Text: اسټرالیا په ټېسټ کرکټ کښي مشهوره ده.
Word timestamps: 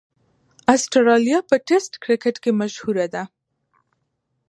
اسټرالیا 0.75 1.39
په 1.49 1.55
ټېسټ 1.67 1.91
کرکټ 2.03 2.35
کښي 2.43 2.51
مشهوره 2.59 3.05
ده. 3.13 3.23